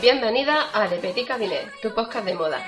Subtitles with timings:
[0.00, 2.58] Bienvenida a Le Petit Cabinet, tu podcast de moda.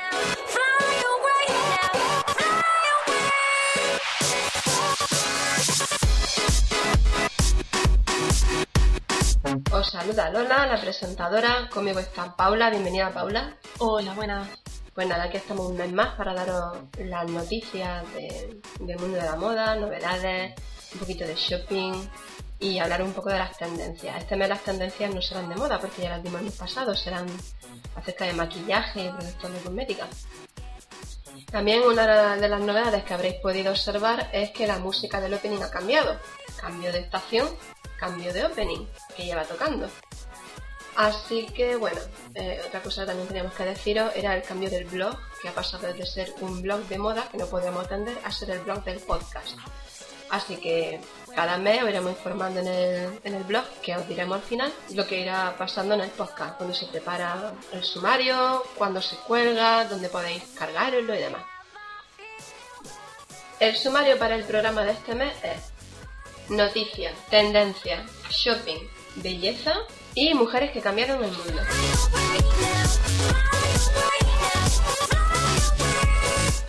[9.73, 11.71] Os saluda Lola, la presentadora.
[11.73, 12.69] Conmigo está Paula.
[12.69, 13.57] Bienvenida, Paula.
[13.79, 14.49] Hola, buenas.
[14.93, 19.37] Pues nada, aquí estamos un mes más para daros las noticias del mundo de la
[19.37, 20.53] moda, novedades,
[20.93, 21.95] un poquito de shopping
[22.63, 24.17] y hablar un poco de las tendencias.
[24.17, 26.95] Este mes las tendencias no serán de moda porque ya las dimos el mes pasado,
[26.95, 27.27] serán
[27.97, 30.07] acerca de maquillaje y productos de cosmética.
[31.51, 35.61] También una de las novedades que habréis podido observar es que la música del opening
[35.63, 36.19] ha cambiado.
[36.57, 37.49] Cambio de estación,
[37.99, 39.91] cambio de opening que lleva tocando.
[40.97, 42.01] Así que bueno,
[42.35, 45.53] eh, otra cosa que también teníamos que deciros era el cambio del blog, que ha
[45.53, 48.85] pasado de ser un blog de moda que no podíamos atender a ser el blog
[48.85, 49.59] del podcast.
[50.33, 50.99] Así que
[51.37, 54.73] cada mes os iremos informando en el, en el blog, que os diremos al final,
[54.95, 59.85] lo que irá pasando en el podcast, cuando se prepara el sumario, cuando se cuelga,
[59.85, 61.43] dónde podéis cargarlo y demás.
[63.61, 69.75] El sumario para el programa de este mes es noticias, tendencias, shopping, belleza
[70.15, 71.63] y mujeres que cambiaron el mundo.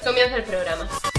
[0.04, 1.13] Comienza el programa.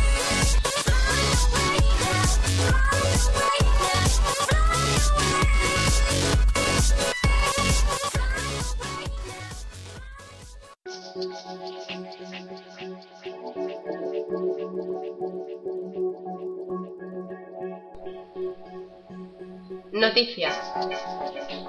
[19.92, 20.58] Noticias.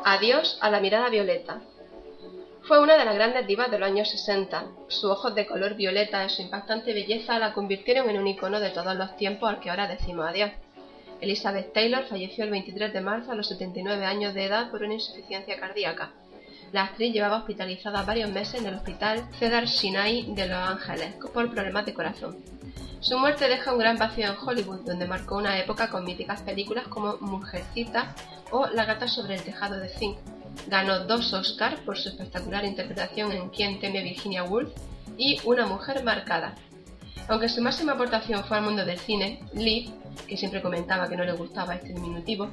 [0.04, 1.62] Adiós a la mirada violeta.
[2.64, 4.66] Fue una de las grandes divas de los años 60.
[4.88, 8.72] Sus ojos de color violeta y su impactante belleza la convirtieron en un icono de
[8.72, 10.50] todos los tiempos al que ahora decimos adiós.
[11.22, 14.96] Elizabeth Taylor falleció el 23 de marzo a los 79 años de edad por una
[14.96, 16.14] insuficiencia cardíaca.
[16.72, 21.50] La actriz llevaba hospitalizada varios meses en el hospital Cedar Sinai de Los Ángeles por
[21.52, 22.38] problemas de corazón.
[23.00, 26.88] Su muerte deja un gran vacío en Hollywood, donde marcó una época con míticas películas
[26.88, 28.16] como Mujercita
[28.52, 30.18] o La gata sobre el tejado de zinc.
[30.68, 34.72] Ganó dos Oscars por su espectacular interpretación en Quien teme Virginia Woolf
[35.18, 36.56] y Una mujer marcada.
[37.28, 39.92] Aunque su máxima aportación fue al mundo del cine, Liv,
[40.28, 42.50] que siempre comentaba que no le gustaba este diminutivo,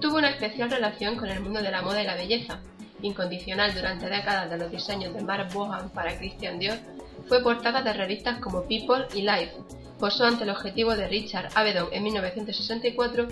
[0.00, 2.60] tuvo una especial relación con el mundo de la moda y la belleza.
[3.02, 6.78] Incondicional durante décadas de los diseños de Marc Bohan para Christian Dior,
[7.28, 9.52] fue portada de revistas como People y Life,
[9.98, 13.28] posó ante el objetivo de Richard Avedon en 1964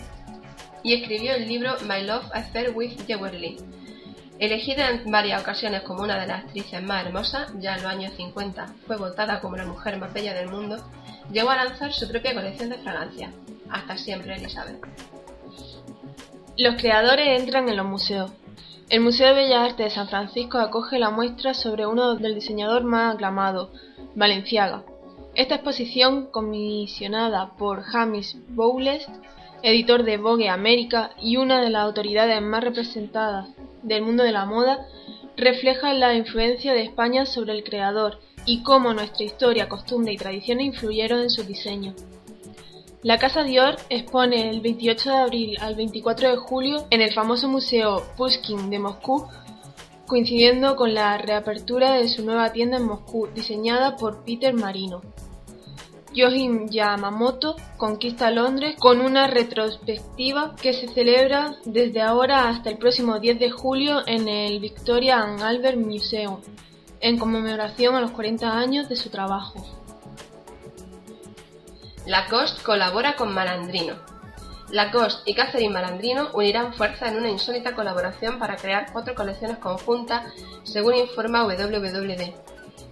[0.82, 3.56] y escribió el libro My Love Affair with Jewelry.
[4.38, 8.12] Elegida en varias ocasiones como una de las actrices más hermosas, ya en los años
[8.16, 10.76] 50 fue votada como la mujer más bella del mundo,
[11.32, 13.32] llegó a lanzar su propia colección de fragancias.
[13.70, 14.78] Hasta siempre, Elizabeth.
[16.58, 18.30] Los creadores entran en los museos.
[18.88, 22.84] El Museo de Bellas Artes de San Francisco acoge la muestra sobre uno del diseñador
[22.84, 23.72] más aclamado,
[24.14, 24.84] Valenciaga.
[25.34, 29.04] Esta exposición, comisionada por Hamish Bowles,
[29.64, 33.48] editor de Vogue América y una de las autoridades más representadas
[33.82, 34.86] del mundo de la moda,
[35.36, 40.64] refleja la influencia de España sobre el creador y cómo nuestra historia, costumbre y tradiciones
[40.64, 41.92] influyeron en su diseño.
[43.06, 47.46] La Casa Dior expone el 28 de abril al 24 de julio en el famoso
[47.46, 49.28] Museo Pushkin de Moscú,
[50.08, 55.02] coincidiendo con la reapertura de su nueva tienda en Moscú, diseñada por Peter Marino.
[56.14, 63.20] Yohim Yamamoto conquista Londres con una retrospectiva que se celebra desde ahora hasta el próximo
[63.20, 66.40] 10 de julio en el Victoria and Albert Museum,
[66.98, 69.85] en conmemoración a los 40 años de su trabajo.
[72.06, 73.96] Lacoste colabora con Malandrino.
[74.70, 80.22] Lacoste y Catherine Malandrino unirán fuerzas en una insólita colaboración para crear cuatro colecciones conjuntas,
[80.62, 82.32] según informa WWD.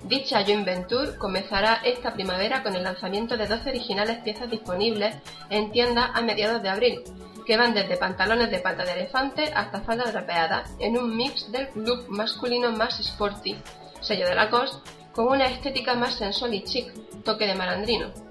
[0.03, 5.15] Dicha joint venture comenzará esta primavera con el lanzamiento de 12 originales piezas disponibles
[5.49, 7.05] en tiendas a mediados de abril,
[7.47, 11.69] que van desde pantalones de pata de elefante hasta faldas drapeadas, en un mix del
[11.77, 13.57] look masculino más sporty,
[14.01, 18.24] sello de Lacoste, con una estética más sensual y chic, toque de malandrino.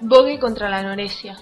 [0.00, 1.38] Vogue contra la anorexia.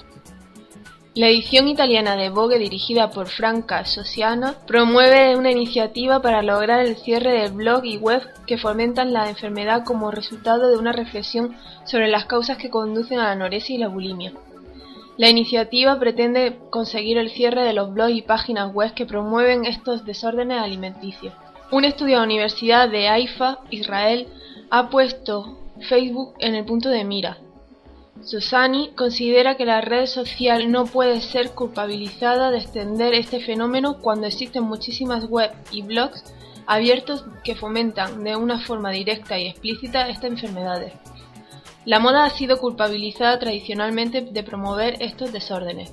[1.16, 6.96] La edición italiana de Vogue, dirigida por Franca Sociana, promueve una iniciativa para lograr el
[6.96, 12.06] cierre del blog y web que fomentan la enfermedad como resultado de una reflexión sobre
[12.06, 14.32] las causas que conducen a la anorexia y la bulimia.
[15.16, 20.04] La iniciativa pretende conseguir el cierre de los blogs y páginas web que promueven estos
[20.04, 21.34] desórdenes alimenticios.
[21.72, 24.28] Un estudio de la Universidad de Haifa, Israel,
[24.70, 25.58] ha puesto
[25.88, 27.38] Facebook en el punto de mira,
[28.24, 34.26] Susani considera que la red social no puede ser culpabilizada de extender este fenómeno cuando
[34.26, 36.24] existen muchísimas webs y blogs
[36.66, 40.94] abiertos que fomentan de una forma directa y explícita estas enfermedades.
[41.84, 45.92] La moda ha sido culpabilizada tradicionalmente de promover estos desórdenes.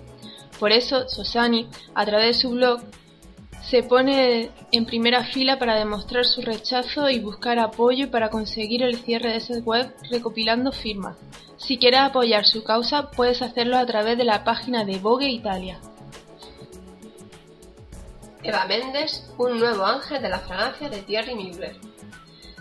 [0.57, 2.79] Por eso, Susani, a través de su blog,
[3.61, 8.95] se pone en primera fila para demostrar su rechazo y buscar apoyo para conseguir el
[8.95, 11.17] cierre de esa web recopilando firmas.
[11.61, 15.79] Si quieres apoyar su causa, puedes hacerlo a través de la página de Vogue Italia.
[18.41, 21.77] Eva Méndez, un nuevo ángel de la fragancia de Thierry Mugler.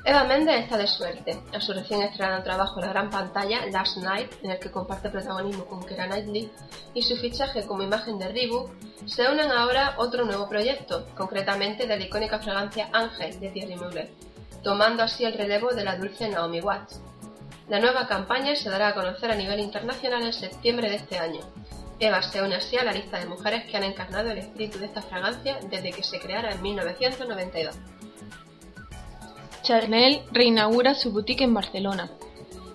[0.05, 1.41] Eva Méndez está de suerte.
[1.55, 5.09] A su recién estrenado trabajo en la gran pantalla, Last Night, en el que comparte
[5.09, 6.51] protagonismo con Keira Knightley,
[6.93, 8.71] y su fichaje como imagen de Reebok,
[9.07, 14.11] se unen ahora otro nuevo proyecto, concretamente de la icónica fragancia Ángel de Thierry Mugler,
[14.63, 17.01] tomando así el relevo de la dulce Naomi Watts.
[17.71, 21.39] La nueva campaña se dará a conocer a nivel internacional en septiembre de este año.
[22.01, 24.87] Eva se une así a la lista de mujeres que han encarnado el espíritu de
[24.87, 27.79] esta fragancia desde que se creara en 1992.
[29.63, 32.11] Chanel reinaugura su boutique en Barcelona.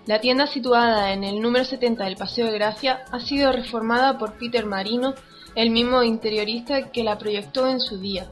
[0.06, 4.38] La tienda situada en el número 70 del Paseo de Gracia ha sido reformada por
[4.38, 5.14] Peter Marino,
[5.56, 8.30] el mismo interiorista que la proyectó en su día.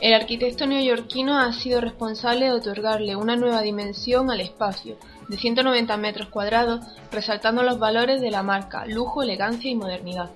[0.00, 4.96] El arquitecto neoyorquino ha sido responsable de otorgarle una nueva dimensión al espacio,
[5.30, 10.30] de 190 metros cuadrados, resaltando los valores de la marca, lujo, elegancia y modernidad.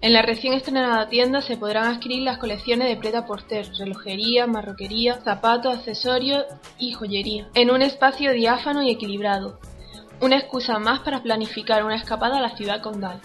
[0.00, 5.20] En la recién estrenada tienda se podrán adquirir las colecciones de preta porter, relojería, marroquería,
[5.20, 6.44] zapatos, accesorios
[6.80, 9.60] y joyería, en un espacio diáfano y equilibrado.
[10.20, 13.20] Una excusa más para planificar una escapada a la ciudad condal.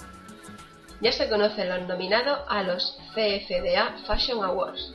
[1.01, 4.94] Ya se conocen los nominados a los CFDA Fashion Awards,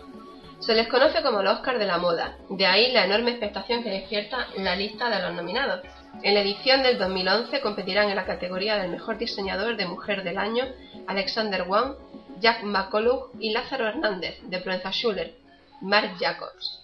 [0.63, 3.91] se les conoce como los Oscar de la moda, de ahí la enorme expectación que
[3.91, 5.81] despierta la lista de los nominados.
[6.23, 10.39] En la edición del 2011 competirán en la categoría del mejor diseñador de mujer del
[10.39, 10.65] año
[11.09, 11.95] Alexander Wang,
[12.41, 15.35] Jack McCullough y Lázaro Hernández, de Proenza Schuller,
[15.81, 16.81] Marc Jacobs.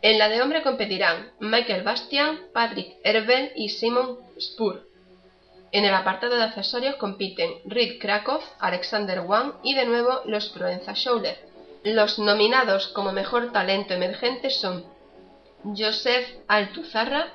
[0.00, 4.88] En la de hombre competirán Michael Bastian, Patrick Erben y Simon Spur.
[5.72, 10.94] En el apartado de accesorios compiten Reed Krakow, Alexander Wang y de nuevo los Proenza
[10.94, 11.47] Schuller.
[11.84, 14.84] Los nominados como mejor talento emergente son
[15.64, 17.34] Joseph Altuzarra,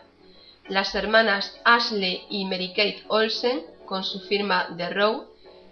[0.68, 5.28] las hermanas Ashley y Mary-Kate Olsen con su firma The Row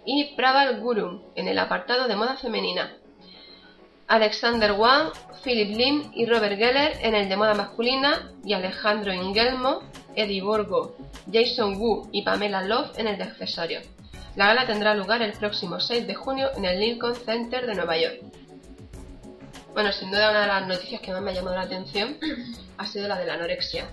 [0.06, 2.96] y Praval Gurum en el apartado de moda femenina.
[4.08, 5.12] Alexander Wang,
[5.44, 9.82] Philip Lim y Robert Geller en el de moda masculina y Alejandro Ingelmo,
[10.14, 10.96] Eddie Borgo,
[11.30, 13.84] Jason Wu y Pamela Love en el de accesorios.
[14.34, 17.98] La gala tendrá lugar el próximo 6 de junio en el Lincoln Center de Nueva
[17.98, 18.22] York.
[19.74, 22.18] Bueno, sin duda una de las noticias que más me ha llamado la atención
[22.78, 23.88] ha sido la de la anorexia.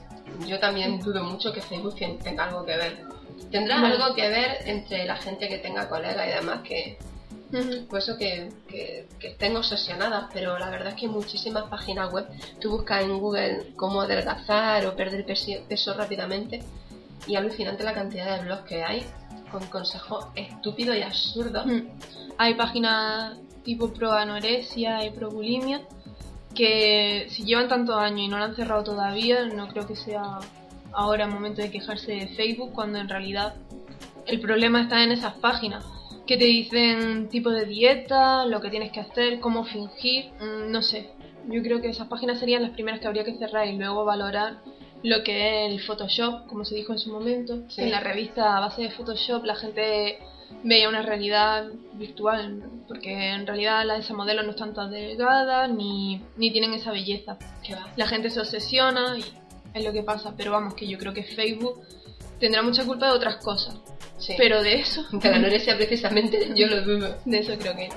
[0.46, 2.98] Yo también dudo mucho que Facebook tenga algo que ver.
[3.52, 6.98] Tendrá algo que ver entre la gente que tenga colegas y demás que,
[7.90, 12.28] pues eso que, que, estén obsesionadas, pero la verdad es que hay muchísimas páginas web.
[12.60, 16.62] Tú buscas en Google cómo adelgazar o perder peso, peso rápidamente
[17.26, 19.06] y alucinante la cantidad de blogs que hay
[19.52, 21.66] con consejos estúpidos y absurdos.
[22.38, 25.82] Hay páginas tipo pro anorexia y pro bulimia,
[26.56, 30.40] que si llevan tantos años y no lo han cerrado todavía, no creo que sea
[30.92, 33.56] ahora el momento de quejarse de Facebook, cuando en realidad
[34.26, 35.86] el problema está en esas páginas
[36.26, 40.84] que te dicen tipo de dieta, lo que tienes que hacer, cómo fingir, mm, no
[40.84, 41.10] sé.
[41.48, 44.58] Yo creo que esas páginas serían las primeras que habría que cerrar y luego valorar
[45.02, 47.64] lo que es el Photoshop, como se dijo en su momento.
[47.78, 50.20] En la revista a base de Photoshop la gente
[50.64, 55.70] veía una realidad virtual, porque en realidad las de esa modelo no están tan delgadas
[55.70, 57.38] ni, ni tienen esa belleza.
[57.96, 59.26] La gente se obsesiona y
[59.74, 61.82] es lo que pasa, pero vamos, que yo creo que Facebook
[62.40, 63.76] tendrá mucha culpa de otras cosas.
[64.38, 65.06] Pero de eso...
[65.12, 67.18] De la anorexia precisamente yo lo dudo.
[67.26, 67.90] De eso creo que...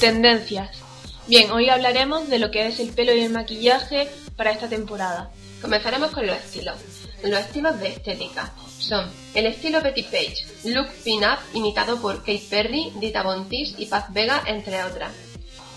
[0.00, 0.82] Tendencias.
[1.28, 5.30] Bien, hoy hablaremos de lo que es el pelo y el maquillaje para esta temporada.
[5.60, 6.74] Comenzaremos con los estilos.
[7.22, 12.92] Los estilos de estética son el estilo Betty Page, look pin-up imitado por Kate Perry,
[12.96, 15.12] Dita Bontis y Paz Vega, entre otras.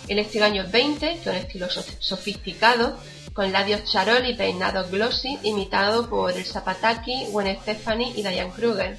[0.08, 1.68] El estilo años 20, que es un estilo
[2.00, 2.98] sofisticado,
[3.34, 8.98] con labios charol y peinado glossy, imitado por el Zapataki, Gwen Stefani y Diane Kruger.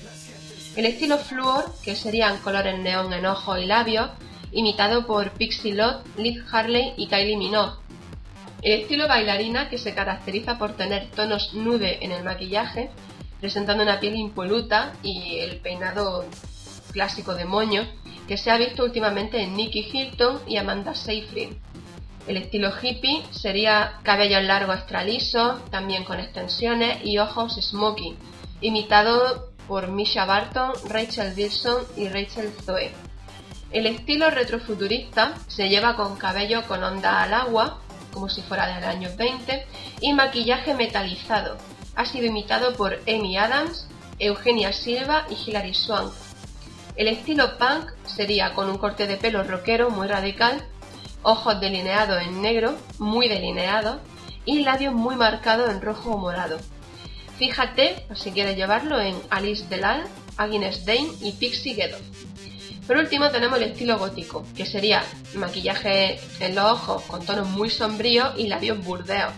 [0.76, 4.10] El estilo Fluor, que serían colores neón en ojos y labios,
[4.56, 7.76] imitado por Pixie Lott, Liz Harley y Kylie Minogue.
[8.62, 12.90] El estilo bailarina, que se caracteriza por tener tonos nude en el maquillaje,
[13.38, 16.25] presentando una piel impoluta y el peinado
[16.90, 17.86] clásico de moño,
[18.26, 21.50] que se ha visto últimamente en Nicky Hilton y Amanda Seyfried.
[22.26, 28.16] El estilo hippie sería cabello largo extra liso, también con extensiones y ojos smoky,
[28.62, 33.05] imitado por Misha Barton, Rachel Wilson y Rachel Zoe.
[33.70, 37.80] El estilo retrofuturista se lleva con cabello con onda al agua,
[38.12, 39.66] como si fuera del año 20,
[40.00, 41.58] y maquillaje metalizado.
[41.96, 46.12] Ha sido imitado por Amy Adams, Eugenia Silva y Hilary Swank.
[46.94, 50.62] El estilo punk sería con un corte de pelo rockero muy radical,
[51.23, 53.99] ojos delineados en negro, muy delineados,
[54.46, 56.58] y labios muy marcados en rojo o morado.
[57.37, 60.04] Fíjate, si quieres llevarlo, en Alice Delal,
[60.38, 61.99] Agnes Dane y Pixie Ghetto.
[62.87, 67.71] Por último tenemos el estilo gótico, que sería maquillaje en los ojos con tonos muy
[67.71, 69.33] sombríos y labios burdeos.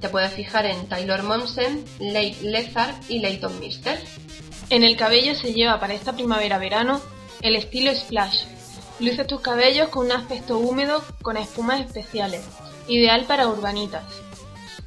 [0.00, 3.98] Te puedes fijar en Taylor Momsen, Lake Lezard y Leighton Mister.
[4.70, 7.00] En el cabello se lleva para esta primavera-verano
[7.42, 8.44] el estilo Splash,
[9.00, 12.42] Luce tus cabellos con un aspecto húmedo con espumas especiales,
[12.86, 14.04] ideal para urbanitas.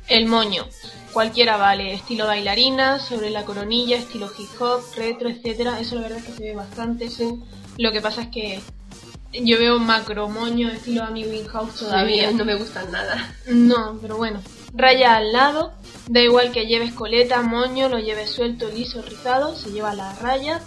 [0.08, 0.68] El moño,
[1.12, 5.80] cualquiera vale, estilo bailarina, sobre la coronilla, estilo hip hop, retro, etcétera.
[5.80, 7.10] Eso la verdad es que se ve bastante.
[7.78, 8.62] Lo que pasa es que
[9.34, 12.32] yo veo macro moño estilo Amy Winehouse todavía.
[12.32, 13.36] no me gustan nada.
[13.48, 14.42] No, pero bueno.
[14.76, 15.74] Raya al lado,
[16.10, 20.62] da igual que lleves coleta, moño, lo lleves suelto, liso, rizado, se lleva la raya.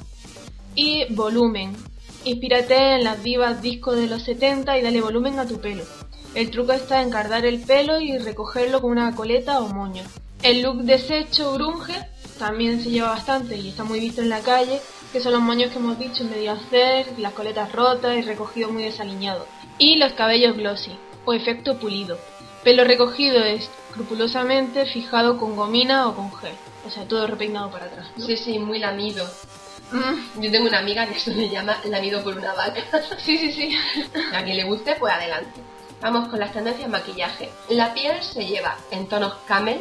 [0.75, 1.75] Y volumen,
[2.27, 5.85] Inspírate en las divas disco de los 70 y dale volumen a tu pelo.
[6.35, 10.03] El truco está en cardar el pelo y recogerlo con una coleta o moño.
[10.43, 11.95] El look desecho grunge
[12.37, 14.81] también se lleva bastante y está muy visto en la calle,
[15.17, 18.69] que son los moños que hemos dicho en medio hacer, las coletas rotas y recogido
[18.69, 19.47] muy desaliñado.
[19.79, 20.95] Y los cabellos glossy,
[21.25, 22.19] o efecto pulido.
[22.63, 26.53] Pelo recogido escrupulosamente fijado con gomina o con gel.
[26.87, 28.09] O sea, todo repeinado para atrás.
[28.19, 29.27] Sí, sí, muy lamido.
[29.91, 32.83] Mm, yo tengo una amiga que eso le llama lamido por una vaca.
[33.17, 33.75] sí, sí, sí.
[34.35, 35.63] A quien le guste, pues adelante.
[36.03, 37.51] Vamos con las tendencias de maquillaje.
[37.71, 39.81] La piel se lleva en tonos camel,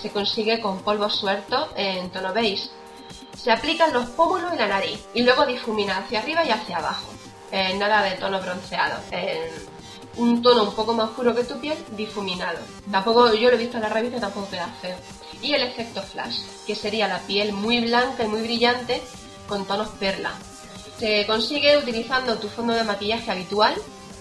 [0.00, 2.70] se consigue con polvo suelto en tono beige.
[3.36, 7.12] Se aplican los pómulos y la nariz y luego difumina hacia arriba y hacia abajo.
[7.52, 9.00] nada de tono bronceado.
[10.16, 12.58] un tono un poco más oscuro que tu piel, difuminado.
[12.90, 14.96] Tampoco, yo lo he visto en la revista, tampoco queda feo.
[15.42, 19.02] Y el efecto flash, que sería la piel muy blanca y muy brillante
[19.46, 20.32] con tonos perla.
[20.98, 23.74] Se consigue utilizando tu fondo de maquillaje habitual,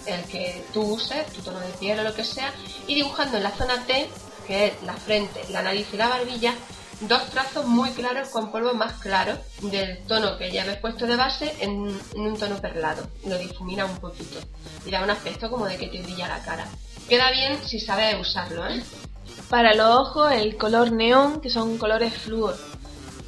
[0.05, 2.53] el que tú uses, tu tono de piel o lo que sea,
[2.85, 4.09] y dibujando en la zona T,
[4.45, 6.53] que es la frente, la nariz y la barbilla,
[7.01, 11.15] dos trazos muy claros con polvo más claro del tono que ya habéis puesto de
[11.15, 13.07] base en, un tono perlado.
[13.25, 14.39] Lo difumina un poquito
[14.85, 16.65] y da un aspecto como de que te brilla la cara.
[17.07, 18.83] Queda bien si sabes usarlo, ¿eh?
[19.49, 22.57] Para los ojos el color neón, que son colores flúor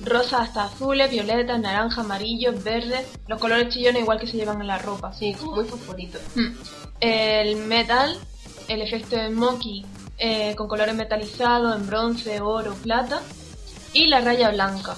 [0.03, 4.67] rosa hasta azules, violetas, naranja, amarillo, verde, los colores chillones igual que se llevan en
[4.67, 5.13] la ropa.
[5.13, 6.19] Sí, muy fosforito.
[6.35, 6.55] Hmm.
[6.99, 8.17] El metal,
[8.67, 9.85] el efecto de Moki
[10.19, 13.21] eh, con colores metalizados en bronce, oro, plata.
[13.97, 14.95] Y la raya blanca.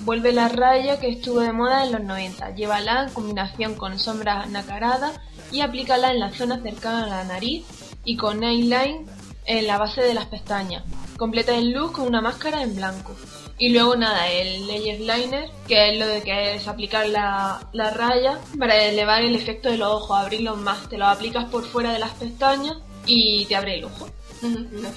[0.00, 2.54] Vuelve la raya que estuvo de moda en los 90.
[2.54, 5.18] Llévala en combinación con sombras nacaradas
[5.50, 7.64] y aplícala en la zona cercana a la nariz
[8.04, 9.06] y con eyeline
[9.46, 10.84] en la base de las pestañas.
[11.16, 13.16] Completa el look con una máscara en blanco.
[13.56, 18.38] Y luego nada, el layer liner, que es lo de que es aplicar la, raya
[18.58, 20.86] para elevar el efecto de los ojos, abrirlos más.
[20.90, 24.08] Te lo aplicas por fuera de las pestañas y te abre el ojo.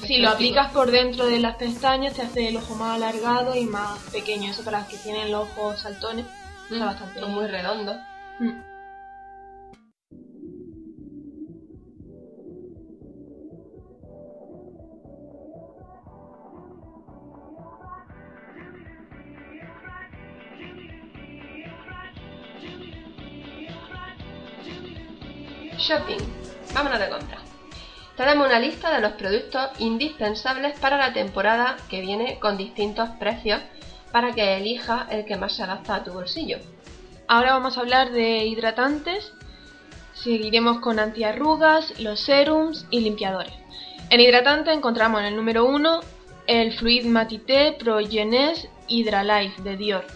[0.05, 3.65] Si lo aplicas por dentro de las pestañas, te hace el ojo más alargado y
[3.65, 4.51] más pequeño.
[4.51, 6.25] Eso para las que tienen los ojos saltones.
[6.69, 7.95] Está bastante muy redondo.
[25.77, 26.17] Shopping.
[26.73, 27.36] Vámonos de compra.
[28.17, 33.61] Tenemos una lista de los productos indispensables para la temporada que viene con distintos precios
[34.11, 36.57] para que elijas el que más se adapta a tu bolsillo.
[37.27, 39.31] Ahora vamos a hablar de hidratantes,
[40.15, 43.53] seguiremos con antiarrugas, los serums y limpiadores.
[44.09, 45.99] En hidratante encontramos en el número 1
[46.47, 50.07] el Fluid Matité Pro Jeunesse Hydra Life de Dior.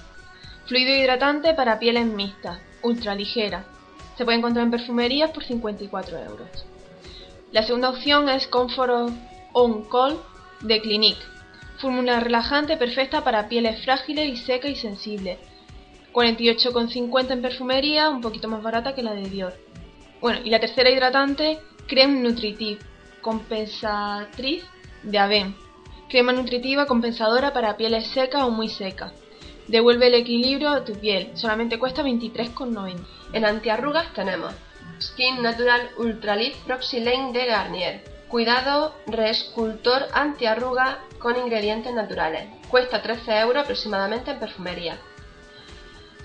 [0.65, 3.63] Fluido hidratante para pieles mixtas, ultra ligera,
[4.17, 6.71] se puede encontrar en perfumerías por 54 euros.
[7.51, 9.12] La segunda opción es Comfort
[9.51, 10.17] On Call
[10.62, 11.20] de Clinique.
[11.79, 15.38] Fórmula relajante perfecta para pieles frágiles y secas y sensibles.
[16.13, 19.53] 48,50 en perfumería, un poquito más barata que la de Dior.
[20.22, 22.79] Bueno, y la tercera hidratante, Creme Nutritive,
[23.20, 24.63] compensatriz
[25.03, 25.53] de Aven.
[26.08, 29.12] Crema nutritiva compensadora para pieles secas o muy secas.
[29.67, 32.96] Devuelve el equilibrio a tu piel, solamente cuesta 23,90.
[33.34, 34.53] En antiarrugas tenemos
[35.01, 38.03] Skin Natural Ultra Lift Proxy Lane de Garnier.
[38.27, 42.48] Cuidado reescultor antiarruga con ingredientes naturales.
[42.70, 44.98] Cuesta 13 euros aproximadamente en perfumería.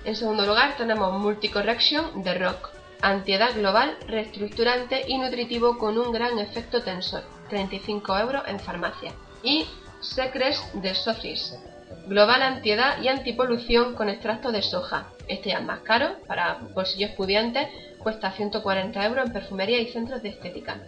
[0.04, 2.70] En segundo lugar tenemos Multicorrection de Rock.
[3.00, 7.24] Antiedad global, reestructurante y nutritivo con un gran efecto tensor.
[7.48, 9.12] 35 euros en farmacia.
[9.42, 9.66] Y
[10.00, 11.54] Secrets de Sofis.
[12.06, 15.08] Global antiedad y antipolución con extracto de soja.
[15.28, 17.68] Este ya es más caro, para bolsillos pudientes,
[18.06, 20.80] cuesta 140 euros en perfumería y centros de estética.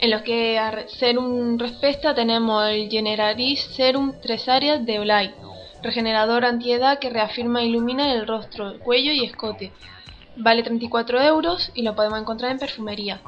[0.00, 5.32] En lo que a serum respecta tenemos el Generalis Serum 3 áreas de Olay,
[5.80, 9.70] regenerador antiedad que reafirma e ilumina el rostro, cuello y escote.
[10.36, 13.20] Vale 34 euros y lo podemos encontrar en perfumería.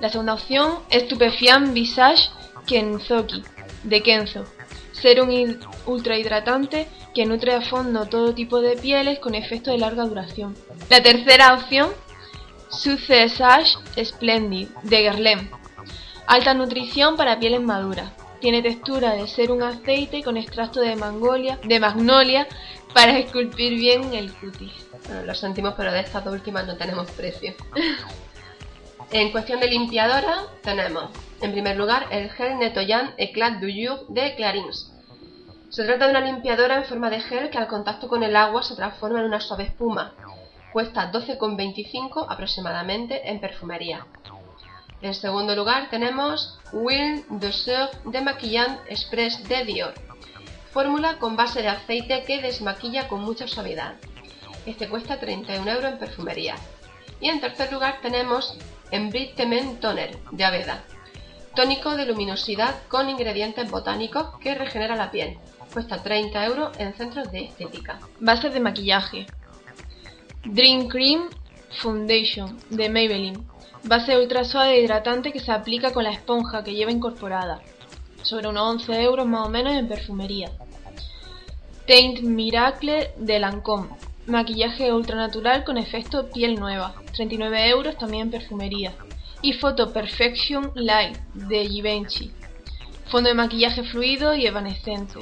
[0.00, 2.30] La segunda opción es Stupefiant Visage
[2.66, 3.44] Kenzoki
[3.84, 4.44] de Kenzo,
[4.90, 5.30] serum
[5.86, 10.56] ultra hidratante que nutre a fondo todo tipo de pieles con efecto de larga duración.
[10.90, 11.90] La tercera opción,
[12.68, 15.50] Successage Splendid de Guerlain,
[16.26, 18.10] alta nutrición para pieles maduras.
[18.40, 22.46] Tiene textura de ser un aceite con extracto de, mangolia, de magnolia
[22.92, 24.72] para esculpir bien el cutis.
[25.06, 27.54] Bueno, lo sentimos, pero de estas dos últimas no tenemos precio.
[29.10, 34.34] en cuestión de limpiadora, tenemos en primer lugar el gel Netoyan Eclat du Jour de
[34.34, 34.92] Clarins.
[35.68, 38.62] Se trata de una limpiadora en forma de gel que al contacto con el agua
[38.62, 40.14] se transforma en una suave espuma.
[40.76, 44.06] Cuesta 12,25 aproximadamente en perfumería.
[45.00, 47.50] En segundo lugar tenemos Will de
[48.04, 49.94] de Maquillant Express de Dior.
[50.74, 53.94] Fórmula con base de aceite que desmaquilla con mucha suavidad.
[54.66, 56.56] Este cuesta 31 euros en perfumería.
[57.22, 58.58] Y en tercer lugar tenemos
[58.90, 60.84] Enbrightenment Toner de Aveda.
[61.54, 65.38] Tónico de luminosidad con ingredientes botánicos que regenera la piel.
[65.72, 67.98] Cuesta 30 euros en centros de estética.
[68.20, 69.26] Base de maquillaje.
[70.48, 71.28] Dream Cream
[71.82, 73.44] Foundation de Maybelline.
[73.82, 77.60] Base ultra suave e hidratante que se aplica con la esponja que lleva incorporada.
[78.22, 80.52] Sobre unos 11 euros más o menos en perfumería.
[81.88, 83.88] Taint Miracle de Lancôme.
[84.26, 86.94] Maquillaje ultra natural con efecto piel nueva.
[87.16, 88.94] 39 euros también en perfumería
[89.42, 92.30] y Photo Perfection Light de Givenchy.
[93.10, 95.18] Fondo de maquillaje fluido y evanescente.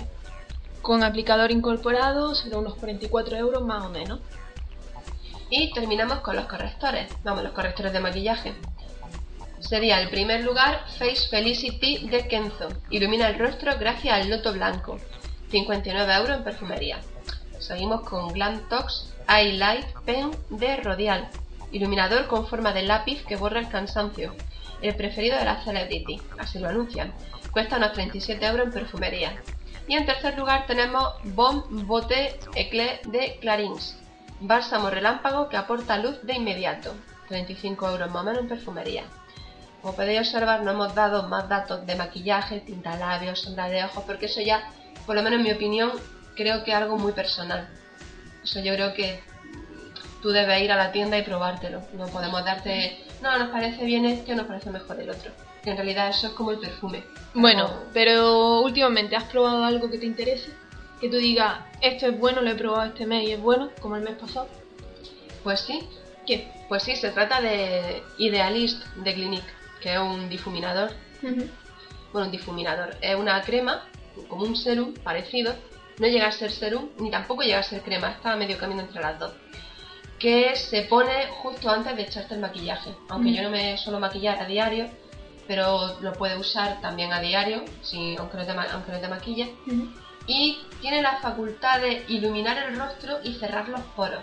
[0.83, 4.21] Con aplicador incorporado sobre unos 44 euros más o menos.
[5.57, 7.13] Y terminamos con los correctores.
[7.23, 8.55] Vamos, los correctores de maquillaje.
[9.61, 12.71] Sería el primer lugar Face Felicity de Kenzo.
[12.91, 14.99] Ilumina el rostro gracias al loto blanco.
[15.53, 16.99] 59 euros en perfumería.
[17.61, 21.29] Seguimos con Glam Tox Eye Light Pen de Rodial
[21.71, 24.35] iluminador con forma de lápiz que borra el cansancio,
[24.83, 27.13] el preferido de la celebrity, así lo anuncian.
[27.53, 29.37] Cuesta unos 37 euros en perfumería.
[29.87, 33.97] Y en tercer lugar tenemos Bomb Bote Eclair de Clarins,
[34.47, 36.95] bálsamo relámpago que aporta luz de inmediato,
[37.29, 39.05] 35 euros más o menos en perfumería.
[39.81, 44.05] Como podéis observar, no hemos dado más datos de maquillaje, tinta labios, sombra de ojos,
[44.07, 44.71] porque eso ya,
[45.07, 45.93] por lo menos en mi opinión,
[46.35, 47.69] creo que es algo muy personal.
[48.43, 49.21] Eso yo creo que
[50.23, 51.83] tú debes ir a la tienda y probártelo.
[51.95, 55.33] No podemos darte, no, nos parece bien este, nos parece mejor el otro.
[55.63, 57.05] Que en realidad eso es como el perfume.
[57.35, 60.51] Bueno, pero últimamente, ¿has probado algo que te interese?
[61.01, 63.97] Que tú digas, esto es bueno, lo he probado este mes y es bueno, como
[63.97, 64.49] el mes pasado.
[65.43, 65.81] Pues sí.
[66.27, 66.51] ¿Qué?
[66.69, 69.47] Pues sí, se trata de Idealist de Clinique,
[69.81, 70.91] que es un difuminador.
[72.13, 72.97] Bueno, un difuminador.
[73.01, 73.85] Es una crema,
[74.29, 75.55] como un serum parecido.
[75.99, 78.81] No llega a ser serum, ni tampoco llega a ser crema, está a medio camino
[78.81, 79.33] entre las dos
[80.19, 82.95] que se pone justo antes de echarte el maquillaje.
[83.11, 84.89] Aunque yo no me suelo maquillar a diario,
[85.47, 89.55] pero lo puede usar también a diario, si, aunque, no te, aunque no te maquille.
[90.27, 94.23] Y tiene la facultad de iluminar el rostro y cerrar los poros.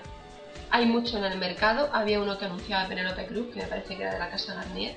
[0.71, 1.89] Hay mucho en el mercado.
[1.93, 4.95] Había uno que anunciaba Penelope Cruz, que me parece que era de la casa Garnier.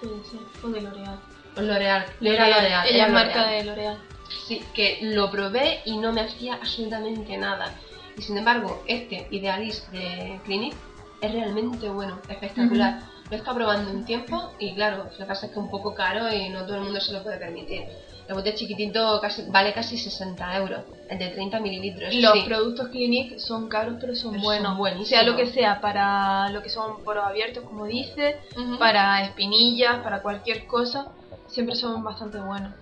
[0.00, 1.20] Puede ser, o de L'Oreal.
[1.56, 2.06] L'Oreal.
[2.20, 2.86] L'Oreal.
[2.88, 3.98] Ella es marca de L'Oreal.
[4.46, 7.74] Sí, que lo probé y no me hacía absolutamente nada.
[8.16, 10.74] Y sin embargo, este Idealist de Clinic
[11.20, 13.00] es realmente bueno, espectacular.
[13.28, 15.70] Lo he estado probando un tiempo y claro, lo que pasa es que es un
[15.70, 17.84] poco caro y no todo el mundo se lo puede permitir.
[18.30, 22.14] El bote chiquitito casi, vale casi 60 euros, el de 30 mililitros.
[22.14, 25.08] Los productos Clinic son caros pero son buenos.
[25.08, 28.38] sea lo que sea, para lo que son poros abiertos, como dice,
[28.78, 31.08] para espinillas, para cualquier cosa,
[31.48, 32.72] siempre son bastante buenos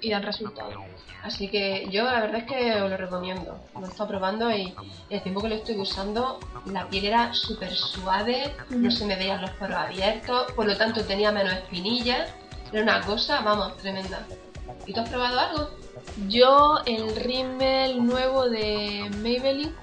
[0.00, 0.76] y dan resultados.
[1.24, 3.58] Así que yo la verdad es que os lo recomiendo.
[3.74, 4.72] Lo he estado probando y
[5.10, 9.40] el tiempo que lo estoy usando, la piel era súper suave, no se me veían
[9.40, 12.30] los poros abiertos, por lo tanto tenía menos espinillas.
[12.72, 14.24] Era una cosa, vamos, tremenda.
[14.86, 15.70] ¿Y tú has probado algo?
[16.28, 19.74] Yo el rímel nuevo de Maybelline,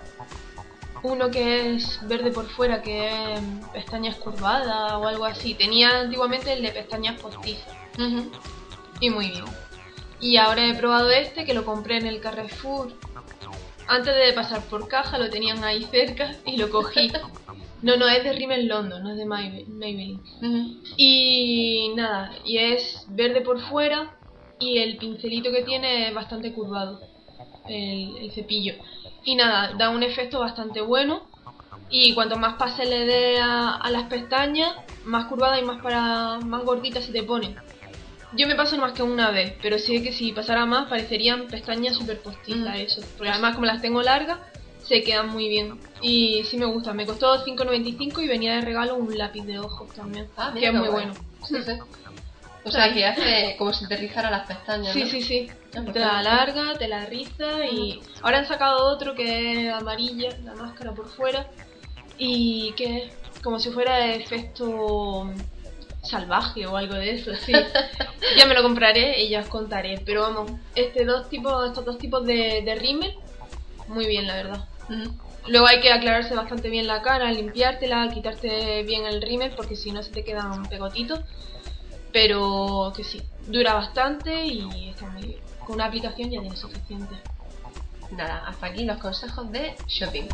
[1.04, 3.42] uno que es verde por fuera, que es
[3.74, 5.54] pestañas curvadas o algo así.
[5.56, 7.74] Tenía antiguamente el de pestañas postizas
[9.00, 9.46] y muy bien.
[10.20, 12.92] Y ahora he probado este que lo compré en el Carrefour.
[13.88, 17.12] Antes de pasar por caja lo tenían ahí cerca y lo cogí.
[17.82, 20.22] No, no, es de Rimmel London, no es de Maybe- Maybelline.
[20.98, 24.16] Y nada, y es verde por fuera
[24.60, 27.02] y el pincelito que tiene es bastante curvado,
[27.68, 28.74] el, el cepillo.
[29.24, 31.22] Y nada, da un efecto bastante bueno
[31.90, 36.40] y cuanto más pase le dé a, a las pestañas, más curvada y más para
[36.40, 37.58] más gorditas se te ponen.
[38.38, 41.96] Yo me paso más que una vez, pero sé que si pasara más parecerían pestañas
[41.98, 42.82] super postizas Mm.
[42.82, 43.02] eso.
[43.18, 44.40] Porque además como las tengo largas,
[44.84, 45.80] se quedan muy bien.
[46.02, 49.92] Y sí me gusta, me costó 5.95 y venía de regalo un lápiz de ojos
[49.94, 51.16] también, Ah, que es muy bueno.
[51.44, 51.72] Sí, sí.
[52.64, 55.10] O sea, que hace como si te rizara las pestañas, Sí, ¿no?
[55.10, 55.52] sí, sí.
[55.76, 56.24] Ah, Te la claro.
[56.24, 61.10] larga, te la riza y ahora han sacado otro que es amarilla, la máscara por
[61.10, 61.48] fuera
[62.18, 65.32] y que es como si fuera de efecto
[66.04, 67.54] salvaje o algo de eso, sí.
[68.38, 71.98] ya me lo compraré y ya os contaré, pero vamos, este dos tipos, estos dos
[71.98, 73.14] tipos de, de rímel,
[73.88, 74.66] muy bien la verdad.
[75.48, 79.92] Luego hay que aclararse bastante bien la cara, limpiártela, quitarte bien el rímel porque si
[79.92, 81.22] no se te quedan pegotitos.
[82.12, 85.40] Pero que sí, dura bastante y está muy bien.
[85.66, 87.16] Con una aplicación ya tienes suficiente.
[88.12, 90.28] Nada, hasta aquí los consejos de shopping.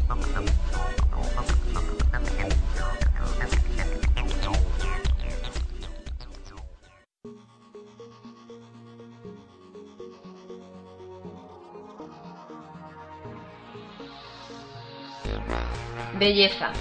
[16.18, 16.72] Belleza.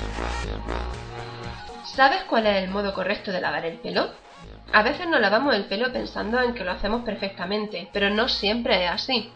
[1.85, 4.24] ¿Sabes cuál es el modo correcto de lavar el pelo?
[4.73, 8.85] A veces nos lavamos el pelo pensando en que lo hacemos perfectamente, pero no siempre
[8.85, 9.31] es así.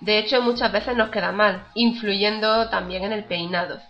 [0.00, 3.80] De hecho, muchas veces nos queda mal, influyendo también en el peinado.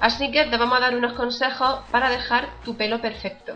[0.00, 3.54] Así que te vamos a dar unos consejos para dejar tu pelo perfecto.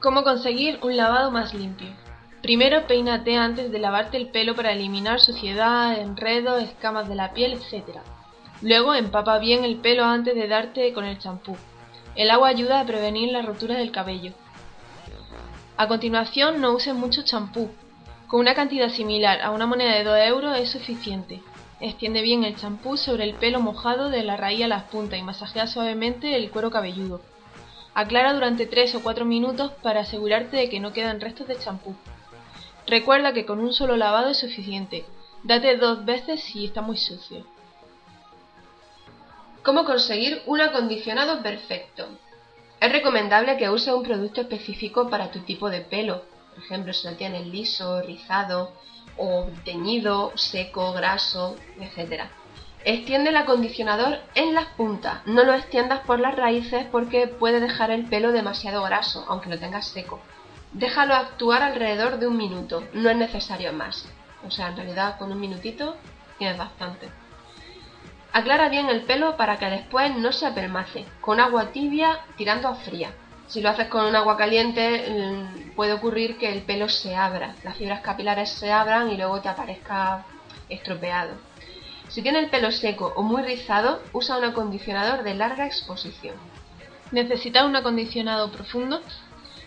[0.00, 1.88] ¿Cómo conseguir un lavado más limpio?
[2.42, 7.52] Primero peínate antes de lavarte el pelo para eliminar suciedad, enredos, escamas de la piel,
[7.54, 7.98] etc.
[8.62, 11.56] Luego empapa bien el pelo antes de darte con el champú.
[12.14, 14.32] El agua ayuda a prevenir la rotura del cabello.
[15.80, 17.70] A continuación no uses mucho champú.
[18.26, 21.40] Con una cantidad similar a una moneda de 2 euros es suficiente.
[21.78, 25.22] Extiende bien el champú sobre el pelo mojado de la raíz a las puntas y
[25.22, 27.20] masajea suavemente el cuero cabelludo.
[27.94, 31.94] Aclara durante 3 o 4 minutos para asegurarte de que no quedan restos de champú.
[32.88, 35.04] Recuerda que con un solo lavado es suficiente.
[35.44, 37.46] Date dos veces si está muy sucio.
[39.62, 42.08] ¿Cómo conseguir un acondicionado perfecto?
[42.80, 46.22] Es recomendable que uses un producto específico para tu tipo de pelo.
[46.54, 48.72] Por ejemplo, si lo tienes liso, rizado
[49.16, 52.26] o teñido, seco, graso, etc.
[52.84, 55.26] Extiende el acondicionador en las puntas.
[55.26, 59.58] No lo extiendas por las raíces porque puede dejar el pelo demasiado graso, aunque lo
[59.58, 60.20] tengas seco.
[60.72, 62.84] Déjalo actuar alrededor de un minuto.
[62.92, 64.08] No es necesario más.
[64.46, 65.96] O sea, en realidad con un minutito
[66.38, 67.08] tienes bastante.
[68.32, 72.74] Aclara bien el pelo para que después no se apelmace, con agua tibia tirando a
[72.74, 73.10] fría.
[73.46, 77.54] Si lo haces con un agua caliente mm, puede ocurrir que el pelo se abra,
[77.64, 80.26] las fibras capilares se abran y luego te aparezca
[80.68, 81.32] estropeado.
[82.08, 86.36] Si tiene el pelo seco o muy rizado, usa un acondicionador de larga exposición.
[87.10, 89.00] ¿Necesitas un acondicionado profundo?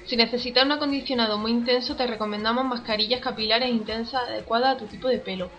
[0.05, 5.07] Si necesitas un acondicionado muy intenso, te recomendamos mascarillas capilares intensas adecuadas a tu tipo
[5.07, 5.49] de pelo.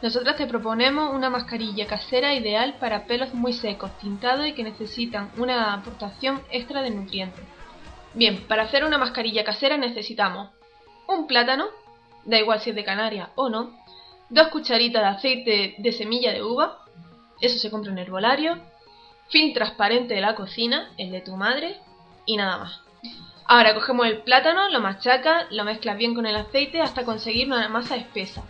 [0.00, 5.30] Nosotras te proponemos una mascarilla casera ideal para pelos muy secos, tintados y que necesitan
[5.36, 7.44] una aportación extra de nutrientes.
[8.14, 10.50] Bien, para hacer una mascarilla casera necesitamos
[11.08, 11.66] un plátano,
[12.24, 13.76] da igual si es de Canarias o no,
[14.28, 16.84] dos cucharitas de aceite de semilla de uva,
[17.40, 18.56] eso se compra en herbolario,
[19.30, 21.76] film transparente de la cocina, el de tu madre,
[22.24, 22.80] y nada más.
[23.46, 27.68] Ahora cogemos el plátano, lo machacas, lo mezclas bien con el aceite hasta conseguir una
[27.68, 28.44] masa espesa.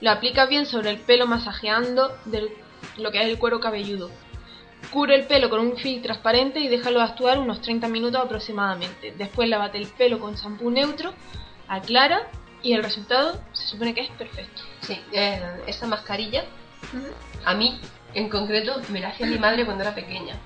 [0.00, 2.50] Lo aplicas bien sobre el pelo masajeando del-
[2.98, 4.10] lo que es el cuero cabelludo.
[4.92, 9.12] Cubre el pelo con un film transparente y déjalo actuar unos 30 minutos aproximadamente.
[9.16, 11.12] Después lávate el pelo con champú neutro,
[11.68, 12.28] aclara
[12.62, 14.62] y el resultado se supone que es perfecto.
[14.80, 16.44] Sí, eh, esa mascarilla,
[17.44, 17.80] a mí
[18.14, 20.36] en concreto, me la hacía mi madre cuando era pequeña.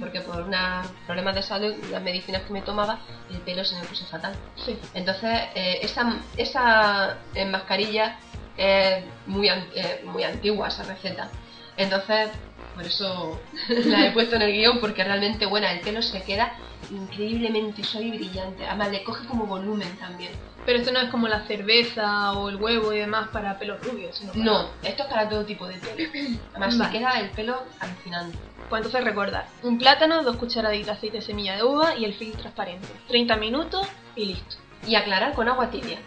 [0.00, 2.98] Porque por unos problemas de salud, las medicinas que me tomaba,
[3.30, 4.32] el pelo se me puso fatal.
[4.64, 4.78] Sí.
[4.94, 8.16] Entonces, eh, esa, esa eh, mascarilla
[8.56, 11.30] es muy, eh, muy antigua, esa receta.
[11.76, 12.30] Entonces,
[12.74, 15.72] por eso la he puesto en el guion, porque realmente buena.
[15.72, 16.52] El pelo se queda
[16.90, 18.66] increíblemente suave y brillante.
[18.66, 20.32] Además, le coge como volumen también.
[20.64, 24.16] Pero esto no es como la cerveza o el huevo y demás para pelos rubios,
[24.16, 26.10] sino para- No, esto es para todo tipo de pelo.
[26.52, 26.90] Además, Vale.
[26.92, 28.38] se queda el pelo alucinante.
[28.68, 32.14] Pues entonces recordar, un plátano, dos cucharaditas de aceite de semilla de uva y el
[32.14, 32.88] film transparente.
[33.06, 34.56] 30 minutos y listo.
[34.86, 35.98] y aclarar con agua tibia.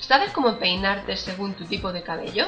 [0.00, 2.46] ¿Sabes cómo peinarte según tu tipo de cabello?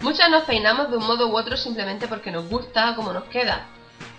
[0.00, 3.24] Muchas nos peinamos de un modo u otro simplemente porque nos gusta o como nos
[3.24, 3.66] queda,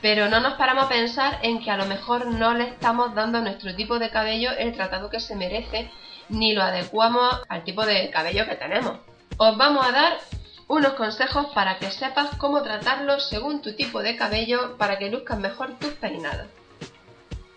[0.02, 3.38] pero no nos paramos a pensar en que a lo mejor no le estamos dando
[3.38, 5.92] a nuestro tipo de cabello el tratado que se merece
[6.30, 8.98] ni lo adecuamos al tipo de cabello que tenemos.
[9.38, 10.18] Os vamos a dar
[10.68, 15.42] unos consejos para que sepas cómo tratarlo según tu tipo de cabello para que luzcan
[15.42, 16.48] mejor tus peinados.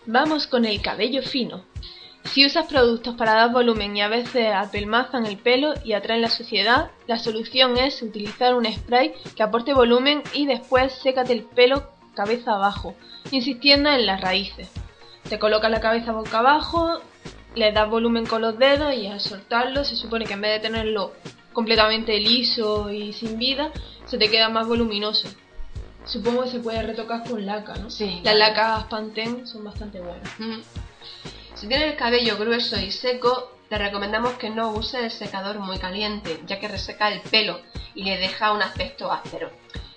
[0.05, 1.65] Vamos con el cabello fino.
[2.31, 6.29] Si usas productos para dar volumen y a veces apelmazan el pelo y atraen la
[6.29, 11.89] suciedad, la solución es utilizar un spray que aporte volumen y después sécate el pelo
[12.13, 12.93] cabeza abajo,
[13.31, 14.69] insistiendo en las raíces.
[15.27, 16.99] Te colocas la cabeza boca abajo,
[17.55, 20.67] le das volumen con los dedos y al soltarlo se supone que en vez de
[20.67, 21.13] tenerlo
[21.51, 23.71] completamente liso y sin vida,
[24.05, 25.27] se te queda más voluminoso.
[26.05, 27.89] Supongo que se puede retocar con laca, ¿no?
[27.89, 30.39] Sí, Las lacas Pantene son bastante buenas.
[30.39, 30.59] Mm.
[31.59, 35.77] Si tienes el cabello grueso y seco, te recomendamos que no uses el secador muy
[35.77, 37.59] caliente, ya que reseca el pelo
[37.93, 39.51] y le deja un aspecto áspero.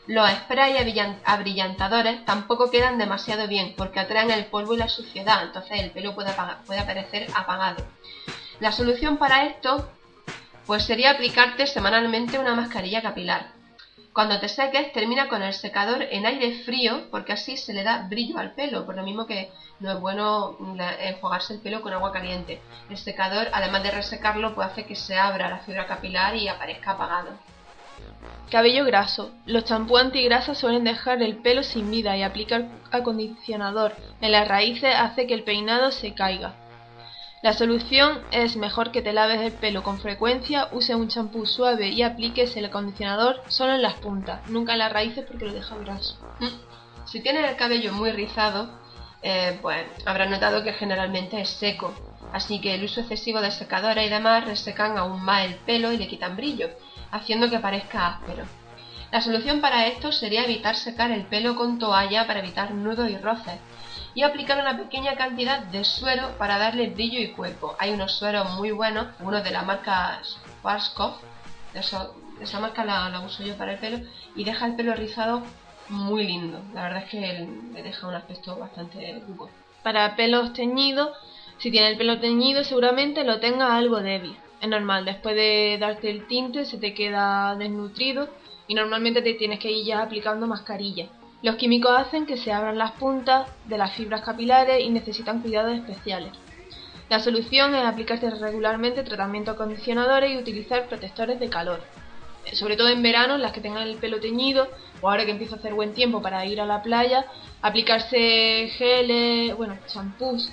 [0.09, 5.44] Los sprays abrillan- abrillantadores tampoco quedan demasiado bien porque atraen el polvo y la suciedad,
[5.44, 6.33] entonces el pelo puede,
[6.66, 7.87] puede aparecer apagado.
[8.59, 9.88] La solución para esto
[10.66, 13.53] pues sería aplicarte semanalmente una mascarilla capilar.
[14.12, 18.07] Cuando te seques, termina con el secador en aire frío, porque así se le da
[18.09, 21.94] brillo al pelo, por lo mismo que no es bueno la- enjuagarse el pelo con
[21.94, 22.61] agua caliente.
[22.90, 26.90] El secador, además de resecarlo, pues hace que se abra la fibra capilar y aparezca
[26.90, 27.31] apagado.
[28.51, 29.31] Cabello graso.
[29.46, 34.94] Los champús antigrasa suelen dejar el pelo sin vida y aplicar acondicionador en las raíces
[34.94, 36.53] hace que el peinado se caiga.
[37.42, 41.88] La solución es mejor que te laves el pelo con frecuencia, use un champú suave
[41.88, 45.76] y apliques el acondicionador solo en las puntas, nunca en las raíces porque lo deja
[45.78, 46.16] graso.
[46.38, 47.05] Mm.
[47.05, 48.70] Si tienes el cabello muy rizado,
[49.22, 51.92] eh, pues habrás notado que generalmente es seco,
[52.33, 55.96] así que el uso excesivo de secadores y demás resecan aún más el pelo y
[55.96, 56.70] le quitan brillo,
[57.11, 58.44] haciendo que parezca áspero.
[59.11, 63.16] La solución para esto sería evitar secar el pelo con toalla para evitar nudos y
[63.16, 63.59] roces
[64.14, 67.77] y aplicar una pequeña cantidad de suero para darle brillo y cuerpo.
[67.79, 71.22] Hay unos sueros muy buenos, uno de la marca Schwarzkopf,
[71.72, 73.98] de esa marca la, uso yo para el pelo
[74.35, 75.42] y deja el pelo rizado
[75.88, 76.61] muy lindo.
[76.75, 79.51] La verdad es que le deja un aspecto bastante cuco.
[79.83, 81.16] Para pelos teñidos,
[81.59, 84.37] si tiene el pelo teñido seguramente lo tenga algo débil.
[84.61, 88.29] Es normal, después de darte el tinte se te queda desnutrido
[88.68, 91.09] y normalmente te tienes que ir ya aplicando mascarilla.
[91.42, 95.72] Los químicos hacen que se abran las puntas de las fibras capilares y necesitan cuidados
[95.72, 96.33] especiales.
[97.09, 101.83] La solución es aplicarte regularmente tratamientos acondicionadores y utilizar protectores de calor.
[102.46, 104.68] Eh, Sobre todo en verano, las que tengan el pelo teñido,
[105.00, 107.26] o ahora que empieza a hacer buen tiempo para ir a la playa,
[107.61, 110.52] aplicarse geles, bueno, champús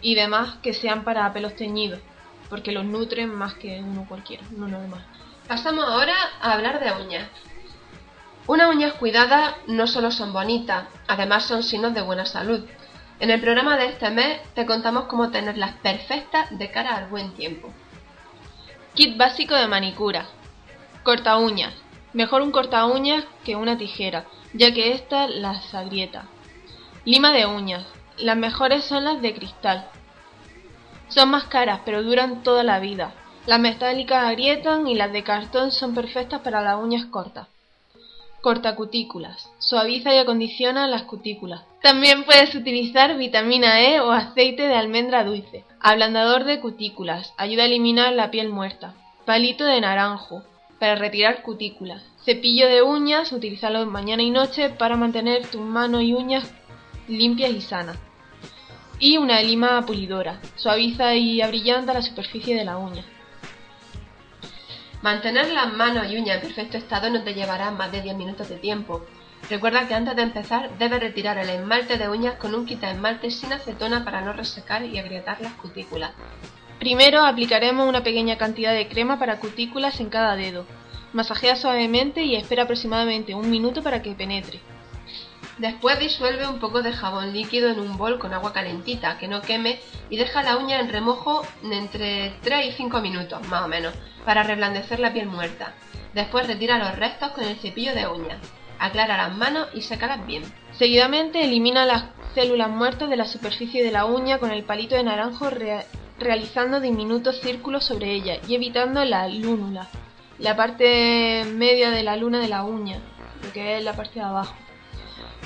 [0.00, 2.00] y demás que sean para pelos teñidos,
[2.48, 5.04] porque los nutren más que uno cualquiera, uno normal.
[5.46, 7.28] Pasamos ahora a hablar de uñas.
[8.50, 12.64] Unas uñas cuidadas no solo son bonitas, además son signos de buena salud.
[13.20, 17.32] En el programa de este mes te contamos cómo tenerlas perfectas de cara al buen
[17.34, 17.72] tiempo.
[18.94, 20.26] Kit básico de manicura.
[21.04, 21.72] Corta uñas.
[22.12, 26.24] Mejor un corta uñas que una tijera, ya que ésta las agrieta.
[27.04, 27.86] Lima de uñas.
[28.18, 29.86] Las mejores son las de cristal.
[31.06, 33.14] Son más caras, pero duran toda la vida.
[33.46, 37.46] Las metálicas agrietan y las de cartón son perfectas para las uñas cortas.
[38.40, 39.50] Corta cutículas.
[39.58, 41.62] Suaviza y acondiciona las cutículas.
[41.82, 45.64] También puedes utilizar vitamina E o aceite de almendra dulce.
[45.78, 47.34] Ablandador de cutículas.
[47.36, 48.94] Ayuda a eliminar la piel muerta.
[49.26, 50.42] Palito de naranjo.
[50.78, 52.02] Para retirar cutículas.
[52.24, 53.30] Cepillo de uñas.
[53.30, 56.50] Utilízalo mañana y noche para mantener tus manos y uñas
[57.08, 57.98] limpias y sanas.
[58.98, 60.40] Y una lima pulidora.
[60.56, 63.04] Suaviza y abrillanta la superficie de la uña.
[65.02, 68.50] Mantener las manos y uñas en perfecto estado no te llevará más de 10 minutos
[68.50, 69.06] de tiempo.
[69.48, 73.30] Recuerda que antes de empezar debes retirar el esmalte de uñas con un quita esmalte
[73.30, 76.10] sin acetona para no resecar y agrietar las cutículas.
[76.78, 80.66] Primero aplicaremos una pequeña cantidad de crema para cutículas en cada dedo.
[81.14, 84.60] Masajea suavemente y espera aproximadamente un minuto para que penetre.
[85.60, 89.42] Después disuelve un poco de jabón líquido en un bol con agua calentita que no
[89.42, 93.92] queme y deja la uña en remojo entre 3 y 5 minutos, más o menos,
[94.24, 95.74] para reblandecer la piel muerta.
[96.14, 98.38] Después retira los restos con el cepillo de uñas.
[98.78, 100.44] Aclara las manos y sécalas bien.
[100.78, 105.02] Seguidamente elimina las células muertas de la superficie de la uña con el palito de
[105.02, 105.50] naranjo
[106.18, 109.88] realizando diminutos círculos sobre ella y evitando la lúnula,
[110.38, 112.98] la parte media de la luna de la uña,
[113.42, 114.56] lo que es la parte de abajo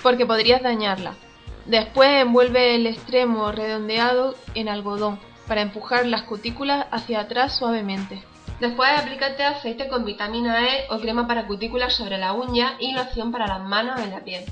[0.05, 1.15] porque podrías dañarla.
[1.65, 8.23] Después envuelve el extremo redondeado en algodón para empujar las cutículas hacia atrás suavemente.
[8.61, 13.33] Después aplícate aceite con vitamina E o crema para cutículas sobre la uña y loción
[13.33, 14.45] para las manos en la piel.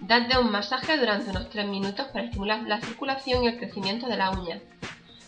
[0.00, 4.16] Date un masaje durante unos 3 minutos para estimular la circulación y el crecimiento de
[4.16, 4.60] la uña.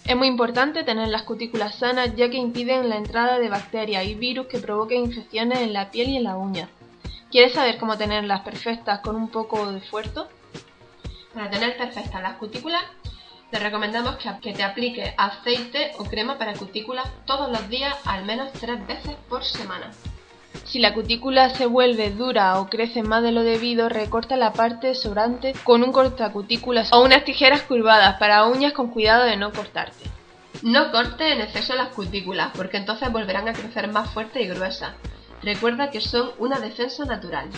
[0.05, 4.17] Es muy importante tener las cutículas sanas ya que impiden la entrada de bacterias y
[4.17, 6.69] virus que provoquen infecciones en la piel y en la uña.
[7.33, 10.29] ¿Quieres saber cómo tenerlas perfectas con un poco de esfuerzo?
[11.33, 12.83] Para tener perfectas las cutículas,
[13.51, 18.53] te recomendamos que, te apliques aceite o crema para cutículas todos los días, al menos
[18.53, 19.93] tres veces por semana.
[20.65, 24.95] Si la cutícula se vuelve dura o crece más de lo debido, recorta la parte
[24.95, 30.05] sobrante con un cortacutículas o unas tijeras curvadas para uñas con cuidado de no cortarte.
[30.63, 34.93] No corte en exceso las cutículas, porque entonces volverán a crecer más fuertes y gruesas.
[35.43, 37.49] Recuerda que son una defensa natural.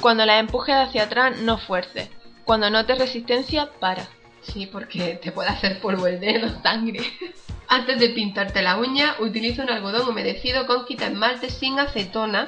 [0.00, 2.08] Cuando la empujes hacia atrás, no fuerces.
[2.44, 4.06] Cuando notes resistencia, para.
[4.42, 7.00] Sí, porque te puede hacer polvo el dedo, sangre.
[7.68, 12.46] Antes de pintarte la uña, utiliza un algodón humedecido con quita esmalte sin acetona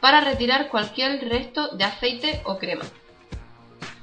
[0.00, 2.84] para retirar cualquier resto de aceite o crema.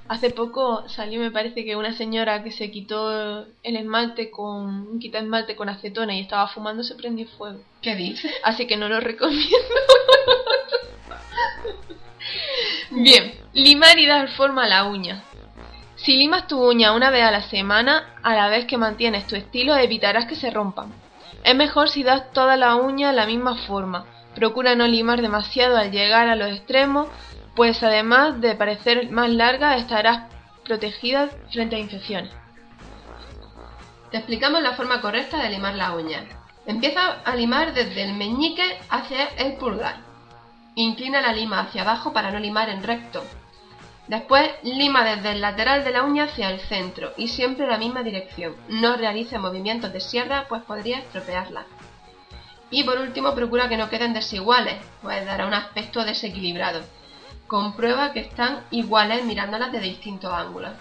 [0.10, 5.00] Hace poco salió, me parece que una señora que se quitó el esmalte con un
[5.00, 7.60] quita esmalte con acetona y estaba fumando se prendió fuego.
[7.82, 8.32] ¿Qué dice?
[8.44, 9.48] Así que no lo recomiendo.
[12.92, 15.24] Bien, limar y dar forma a la uña.
[15.98, 19.36] Si limas tu uña una vez a la semana, a la vez que mantienes tu
[19.36, 20.94] estilo, evitarás que se rompan.
[21.44, 24.06] Es mejor si das toda la uña la misma forma.
[24.36, 27.10] Procura no limar demasiado al llegar a los extremos
[27.58, 30.32] pues además de parecer más larga estarás
[30.64, 32.32] protegida frente a infecciones.
[34.12, 36.24] Te explicamos la forma correcta de limar la uña.
[36.68, 39.96] Empieza a limar desde el meñique hacia el pulgar.
[40.76, 43.24] Inclina la lima hacia abajo para no limar en recto.
[44.08, 47.80] Después lima desde el lateral de la uña hacia el centro y siempre en la
[47.80, 48.56] misma dirección.
[48.70, 51.66] No realice movimientos de sierra pues podría estropearla.
[52.70, 56.84] Y por último procura que no queden desiguales, pues dará un aspecto desequilibrado.
[57.48, 60.72] Comprueba que están iguales mirándolas de distintos ángulos.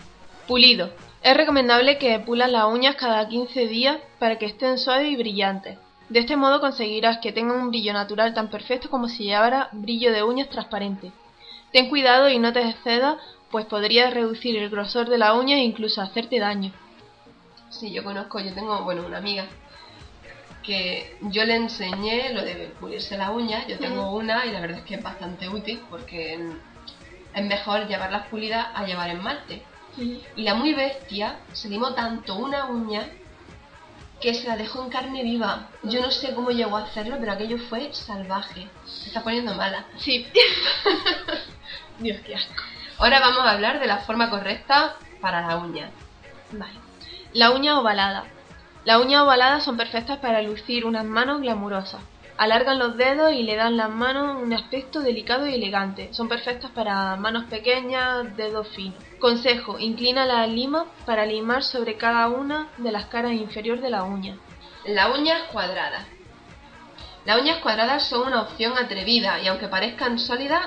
[0.49, 0.91] Pulido.
[1.23, 5.79] Es recomendable que pulas las uñas cada 15 días para que estén suaves y brillantes.
[6.09, 10.13] De este modo conseguirás que tengan un brillo natural tan perfecto como si llevara brillo
[10.13, 11.13] de uñas transparente.
[11.73, 13.17] Ten cuidado y no te excedas,
[13.51, 16.73] pues podrías reducir el grosor de la uña e incluso hacerte daño.
[17.71, 19.47] Sí, yo conozco, yo tengo, bueno, una amiga
[20.67, 24.79] que yo le enseñé lo de pulirse la uña, yo tengo una y la verdad
[24.79, 26.35] es que es bastante útil porque
[27.35, 29.63] es mejor llevar las pulidas a llevar esmalte.
[29.97, 33.09] Y la muy bestia se limó tanto una uña
[34.21, 35.69] que se la dejó en carne viva.
[35.83, 38.67] Yo no sé cómo llegó a hacerlo, pero aquello fue salvaje.
[38.85, 39.85] Se está poniendo mala.
[39.99, 40.27] Sí.
[41.99, 42.63] Dios, qué asco.
[42.99, 45.91] Ahora vamos a hablar de la forma correcta para la uña.
[46.53, 46.79] Vale.
[47.33, 48.25] La uña ovalada.
[48.87, 52.01] Las uñas ovaladas son perfectas para lucir unas manos glamurosas.
[52.39, 56.15] Alargan los dedos y le dan las manos un aspecto delicado y elegante.
[56.15, 59.03] Son perfectas para manos pequeñas, dedos finos.
[59.19, 64.05] Consejo, inclina la lima para limar sobre cada una de las caras inferior de la
[64.05, 64.37] uña.
[64.85, 66.07] Las uñas cuadradas.
[67.25, 70.65] Las uñas cuadradas son una opción atrevida y aunque parezcan sólidas,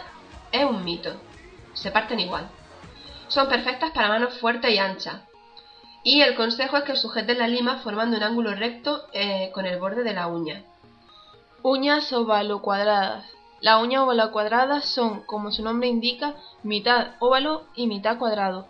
[0.52, 1.14] es un mito.
[1.74, 2.50] Se parten igual.
[3.30, 5.29] Son perfectas para manos fuertes y anchas.
[6.04, 9.80] Y el consejo es que sujetes la lima formando un ángulo recto eh, con el
[9.80, 10.64] borde de la uña.
[11.62, 13.26] Uñas ovalo cuadradas.
[13.60, 18.68] Las uñas ovalo cuadradas son, como su nombre indica, mitad óvalo y mitad cuadrado.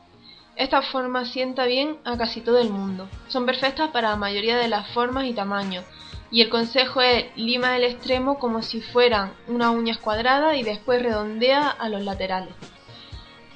[0.55, 3.07] Esta forma sienta bien a casi todo el mundo.
[3.27, 5.85] Son perfectas para la mayoría de las formas y tamaños.
[6.31, 11.01] Y el consejo es lima el extremo como si fueran unas uñas cuadradas y después
[11.01, 12.53] redondea a los laterales.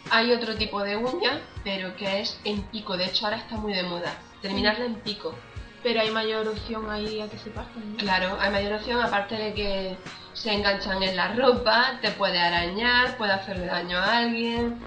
[0.09, 2.97] Hay otro tipo de uña, pero que es en pico.
[2.97, 4.13] De hecho, ahora está muy de moda.
[4.41, 5.35] Terminarla en pico.
[5.81, 7.95] Pero hay mayor opción ahí a que se partan.
[7.97, 9.97] Claro, hay mayor opción, aparte de que
[10.33, 14.79] se enganchan en la ropa, te puede arañar, puede hacerle daño a alguien.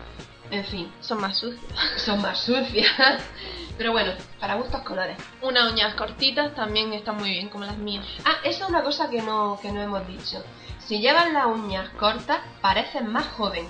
[0.50, 0.92] En fin.
[1.00, 1.64] Son más sucias.
[1.98, 3.22] Son más sucias.
[3.78, 5.18] Pero bueno, para gustos colores.
[5.42, 8.06] Unas uñas cortitas también están muy bien, como las mías.
[8.24, 10.42] Ah, esa es una cosa que no, que no hemos dicho.
[10.78, 13.66] Si llevan las uñas cortas, parecen más joven.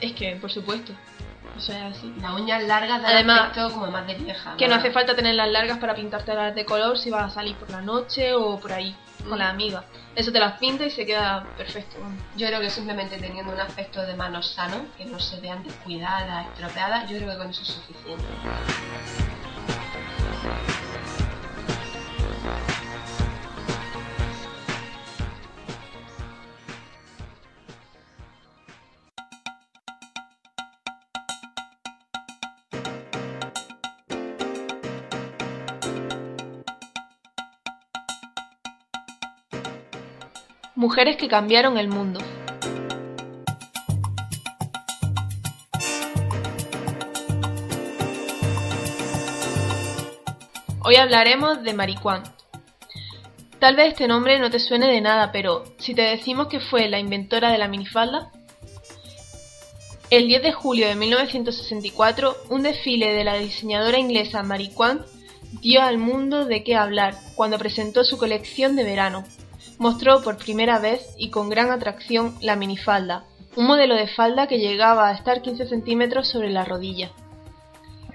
[0.00, 0.92] Es que, por supuesto.
[1.56, 2.12] O sea, así.
[2.20, 4.56] Las uñas largas dan Además, aspecto como más de vieja.
[4.56, 7.70] Que no hace falta tenerlas largas para pintártelas de color si vas a salir por
[7.70, 8.94] la noche o por ahí
[9.26, 9.84] con la amiga.
[10.14, 11.96] Eso te las pinta y se queda perfecto.
[12.36, 16.46] Yo creo que simplemente teniendo un aspecto de manos sano, que no se vean descuidadas,
[16.48, 18.24] estropeadas, yo creo que con eso es suficiente.
[40.88, 42.20] Mujeres que cambiaron el mundo.
[50.84, 52.22] Hoy hablaremos de Maricuán.
[53.58, 56.88] Tal vez este nombre no te suene de nada, pero si te decimos que fue
[56.88, 58.30] la inventora de la minifalda,
[60.10, 65.04] el 10 de julio de 1964, un desfile de la diseñadora inglesa Maricuán
[65.60, 69.24] dio al mundo de qué hablar cuando presentó su colección de verano,
[69.78, 73.24] mostró por primera vez y con gran atracción la minifalda,
[73.56, 77.10] un modelo de falda que llegaba a estar 15 centímetros sobre la rodilla.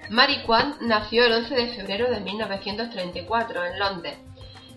[0.09, 4.17] Mary Kwan nació el 11 de febrero de 1934 en Londres.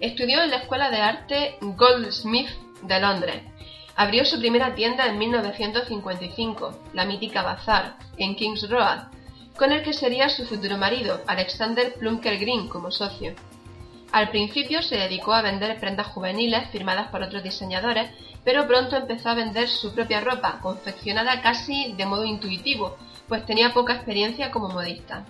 [0.01, 2.51] Estudió en la Escuela de Arte Goldsmith
[2.83, 3.43] de Londres.
[3.97, 9.09] Abrió su primera tienda en 1955, la mítica Bazar, en King's Road,
[9.57, 13.35] con el que sería su futuro marido, Alexander Plunker Green, como socio.
[14.15, 18.13] Al principio se dedicó a vender prendas juveniles firmadas por otros diseñadores,
[18.45, 22.97] pero pronto empezó a vender su propia ropa, confeccionada casi de modo intuitivo,
[23.27, 25.27] pues tenía poca experiencia como modista.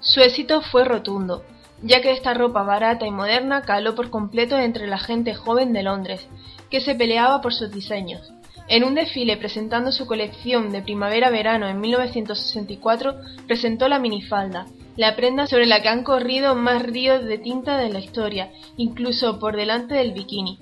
[0.00, 1.44] Su éxito fue rotundo,
[1.82, 5.84] ya que esta ropa barata y moderna caló por completo entre la gente joven de
[5.84, 6.26] Londres,
[6.68, 8.32] que se peleaba por sus diseños.
[8.66, 14.66] En un desfile presentando su colección de primavera-verano en 1964, presentó la minifalda,
[15.00, 19.38] la prenda sobre la que han corrido más ríos de tinta de la historia, incluso
[19.38, 20.58] por delante del bikini.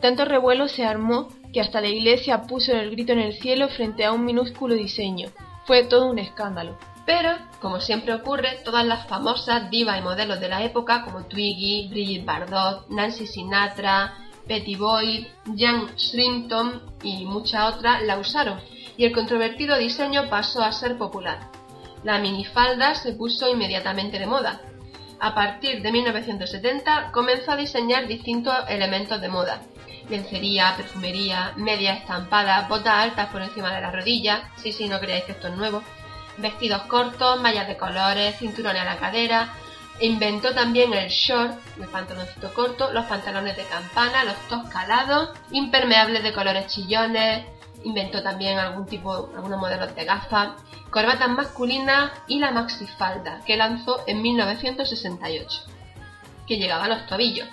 [0.00, 4.04] Tanto revuelo se armó que hasta la iglesia puso el grito en el cielo frente
[4.04, 5.28] a un minúsculo diseño.
[5.66, 6.76] Fue todo un escándalo.
[7.06, 11.90] Pero, como siempre ocurre, todas las famosas divas y modelos de la época, como Twiggy,
[11.90, 14.14] Brigitte Bardot, Nancy Sinatra,
[14.48, 18.58] Betty Boyd, Jan Shrimpton y muchas otras, la usaron,
[18.96, 21.59] y el controvertido diseño pasó a ser popular.
[22.02, 24.60] La minifalda se puso inmediatamente de moda.
[25.18, 29.60] A partir de 1970 comenzó a diseñar distintos elementos de moda.
[30.08, 35.24] Lencería, perfumería, media estampada, botas altas por encima de la rodilla, sí, sí, no creáis
[35.24, 35.82] que esto es nuevo,
[36.38, 39.52] vestidos cortos, mallas de colores, cinturones a la cadera,
[40.00, 46.22] inventó también el short, el pantaloncito corto, los pantalones de campana, los tos calados, impermeables
[46.22, 47.44] de colores chillones,
[47.84, 50.50] inventó también algún tipo, algunos modelos de gafas,
[50.90, 55.62] corbatas masculinas y la maxifalda, que lanzó en 1968,
[56.46, 57.48] que llegaba a los tobillos.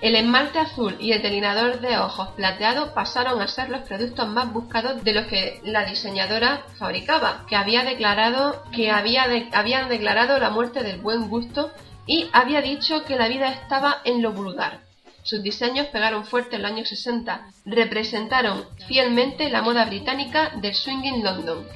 [0.00, 4.52] El esmalte azul y el delineador de ojos plateados pasaron a ser los productos más
[4.52, 10.50] buscados de los que la diseñadora fabricaba, que había declarado que había habían declarado la
[10.50, 11.70] muerte del buen gusto
[12.06, 14.80] y había dicho que la vida estaba en lo vulgar.
[15.24, 21.24] Sus diseños pegaron fuerte en los años 60, representaron fielmente la moda británica del swinging
[21.24, 21.66] London.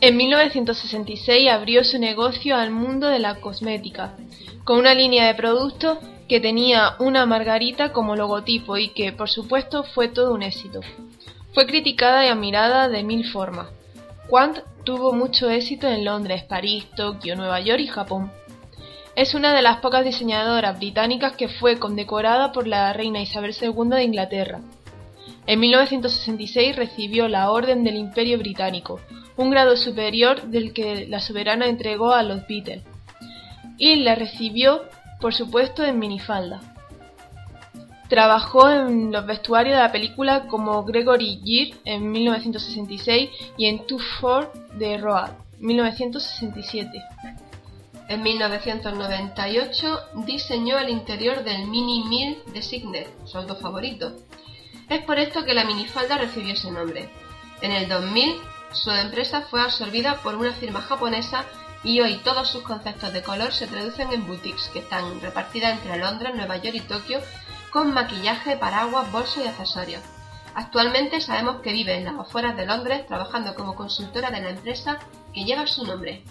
[0.00, 4.16] En 1966 abrió su negocio al mundo de la cosmética,
[4.64, 5.98] con una línea de productos
[6.28, 10.80] que tenía una margarita como logotipo y que, por supuesto, fue todo un éxito.
[11.54, 13.68] Fue criticada y admirada de mil formas.
[14.28, 18.32] Quant tuvo mucho éxito en Londres, París, Tokio, Nueva York y Japón.
[19.16, 23.88] Es una de las pocas diseñadoras británicas que fue condecorada por la reina Isabel II
[23.88, 24.60] de Inglaterra.
[25.46, 29.00] En 1966 recibió la Orden del Imperio Británico,
[29.38, 32.82] un grado superior del que la soberana entregó a los Beatles,
[33.78, 34.82] y la recibió,
[35.18, 36.60] por supuesto, en minifalda.
[38.10, 43.98] Trabajó en los vestuarios de la película como Gregory Gibb en 1966 y en Too
[44.20, 47.02] Far de Road 1967.
[48.08, 54.12] En 1998 diseñó el interior del Mini Mill de Signet, auto favorito.
[54.88, 57.08] Es por esto que la minifalda recibió ese nombre.
[57.62, 58.36] En el 2000,
[58.72, 61.44] su empresa fue absorbida por una firma japonesa
[61.82, 65.98] y hoy todos sus conceptos de color se traducen en boutiques que están repartidas entre
[65.98, 67.20] Londres, Nueva York y Tokio
[67.70, 70.02] con maquillaje, paraguas, bolsos y accesorios.
[70.54, 75.00] Actualmente sabemos que vive en las afueras de Londres trabajando como consultora de la empresa
[75.34, 76.22] que lleva su nombre.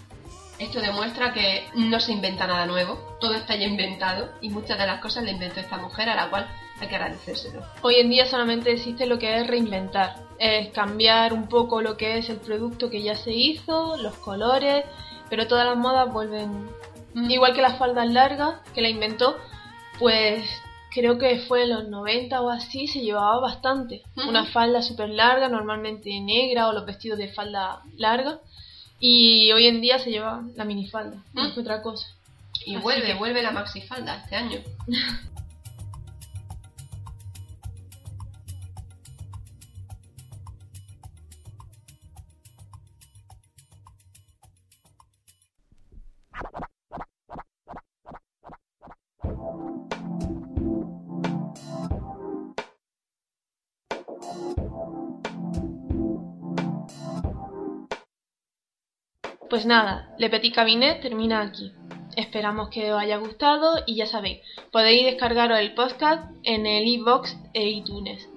[0.58, 4.86] Esto demuestra que no se inventa nada nuevo, todo está ya inventado y muchas de
[4.86, 6.48] las cosas le inventó esta mujer a la cual
[6.80, 7.62] hay que agradecérselo.
[7.82, 10.24] Hoy en día solamente existe lo que es reinventar.
[10.38, 14.84] es cambiar un poco lo que es el producto que ya se hizo, los colores,
[15.30, 16.68] pero todas las modas vuelven.
[17.14, 17.30] Mm.
[17.30, 19.36] Igual que las faldas largas, que la inventó,
[19.98, 20.46] pues
[20.92, 24.02] creo que fue en los 90 o así, se llevaba bastante.
[24.16, 24.28] Ujú.
[24.28, 28.40] Una falda súper larga, normalmente negra, o los vestidos de falda larga.
[28.98, 31.46] Y hoy en día se lleva la minifalda, no Mm.
[31.48, 32.06] es otra cosa.
[32.64, 34.60] Y Así vuelve, que- vuelve la maxifalda este año.
[59.48, 61.72] Pues nada, Le Petit Cabinet termina aquí.
[62.16, 64.40] Esperamos que os haya gustado y ya sabéis,
[64.72, 68.28] podéis descargaros el podcast en el iBox e iTunes.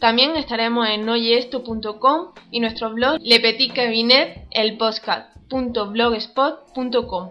[0.00, 7.30] También estaremos en noyesto.com y nuestro blog Le Petit Cabinet, el podcast.blogspot.com.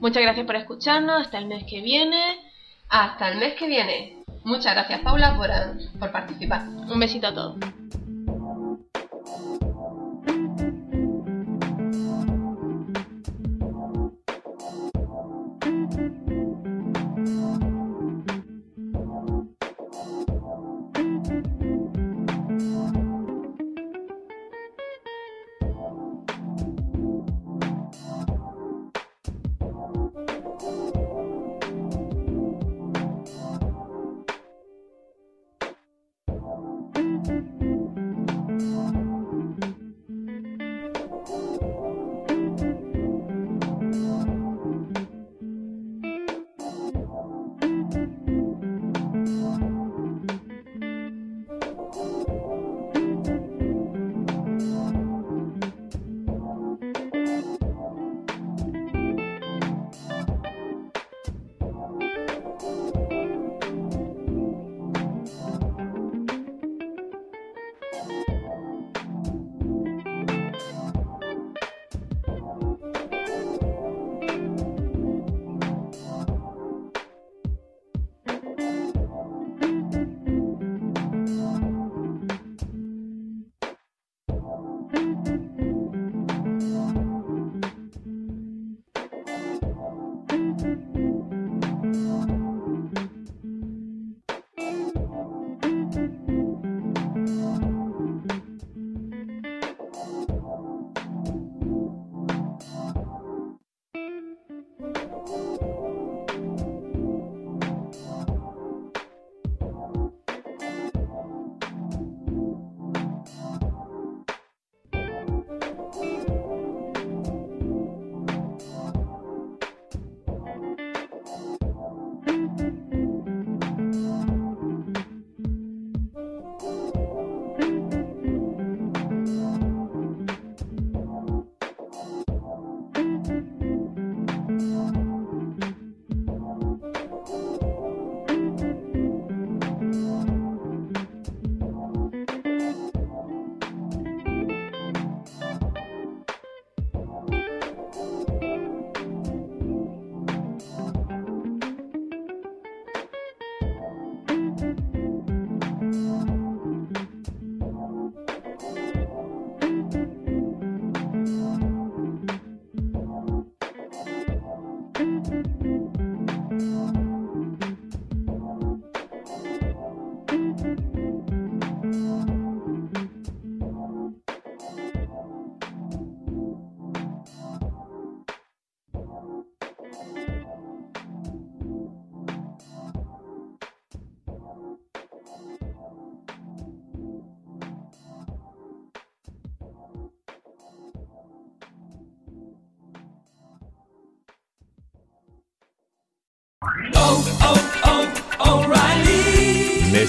[0.00, 2.40] Muchas gracias por escucharnos, hasta el mes que viene.
[2.88, 4.16] Hasta el mes que viene.
[4.44, 5.50] Muchas gracias Paula por,
[6.00, 6.66] por participar.
[6.66, 7.58] Un besito a todos.